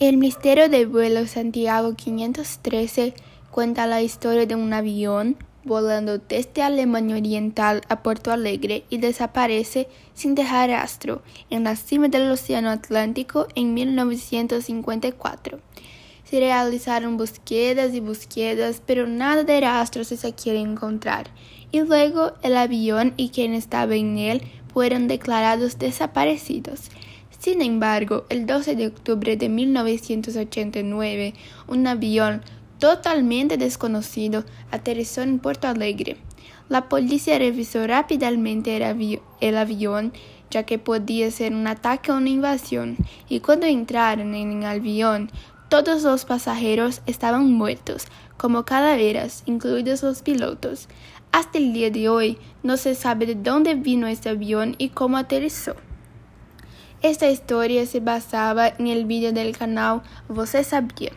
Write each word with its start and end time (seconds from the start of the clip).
El 0.00 0.16
misterio 0.16 0.70
del 0.70 0.86
vuelo 0.86 1.26
Santiago 1.26 1.94
513 1.94 3.12
cuenta 3.50 3.86
la 3.86 4.00
historia 4.00 4.46
de 4.46 4.54
un 4.54 4.72
avión 4.72 5.36
volando 5.62 6.16
desde 6.16 6.62
Alemania 6.62 7.16
Oriental 7.16 7.82
a 7.90 8.02
Puerto 8.02 8.32
Alegre 8.32 8.84
y 8.88 8.96
desaparece 8.96 9.88
sin 10.14 10.34
dejar 10.34 10.70
rastro 10.70 11.20
en 11.50 11.64
la 11.64 11.76
cima 11.76 12.08
del 12.08 12.30
Océano 12.30 12.70
Atlántico 12.70 13.46
en 13.54 13.74
1954. 13.74 15.60
Se 16.24 16.40
realizaron 16.40 17.18
búsquedas 17.18 17.92
y 17.92 18.00
búsquedas, 18.00 18.80
pero 18.86 19.06
nada 19.06 19.44
de 19.44 19.60
rastro 19.60 20.04
se 20.04 20.32
quiere 20.32 20.60
encontrar, 20.60 21.28
y 21.72 21.80
luego 21.80 22.32
el 22.42 22.56
avión 22.56 23.12
y 23.18 23.28
quien 23.28 23.52
estaba 23.52 23.96
en 23.96 24.16
él 24.16 24.40
fueron 24.72 25.08
declarados 25.08 25.78
desaparecidos. 25.78 26.88
Sin 27.40 27.62
embargo, 27.62 28.26
el 28.28 28.44
12 28.44 28.76
de 28.76 28.88
octubre 28.88 29.34
de 29.34 29.48
1989, 29.48 31.32
un 31.68 31.86
avión 31.86 32.42
totalmente 32.78 33.56
desconocido 33.56 34.44
aterrizó 34.70 35.22
en 35.22 35.38
Porto 35.38 35.66
Alegre. 35.66 36.18
La 36.68 36.90
policía 36.90 37.38
revisó 37.38 37.86
rápidamente 37.86 38.76
el, 38.76 39.56
avión, 39.56 40.12
ya 40.50 40.64
que 40.64 40.78
podía 40.78 41.30
ser 41.30 41.54
un 41.54 41.66
ataque 41.66 42.12
o 42.12 42.18
una 42.18 42.28
invasión, 42.28 42.98
y 43.26 43.40
cuando 43.40 43.64
entraron 43.64 44.34
en 44.34 44.58
el 44.58 44.66
avión, 44.66 45.30
todos 45.70 46.02
los 46.02 46.26
pasajeros 46.26 47.00
estaban 47.06 47.50
muertos, 47.50 48.06
como 48.36 48.66
calaveras, 48.66 49.44
incluidos 49.46 50.02
los 50.02 50.20
pilotos. 50.20 50.88
Hasta 51.32 51.56
el 51.56 51.72
día 51.72 51.90
de 51.90 52.10
hoy 52.10 52.36
no 52.62 52.76
se 52.76 52.94
sabe 52.94 53.24
de 53.24 53.34
dónde 53.34 53.76
vino 53.76 54.08
este 54.08 54.28
avión 54.28 54.74
y 54.76 54.90
cómo 54.90 55.16
aterrizó. 55.16 55.74
Esta 57.02 57.30
historia 57.30 57.86
se 57.86 58.00
basaba 58.00 58.68
en 58.68 58.86
el 58.86 59.06
vídeo 59.06 59.32
del 59.32 59.56
canal 59.56 60.02
Você 60.28 60.62
Sabia. 60.62 61.12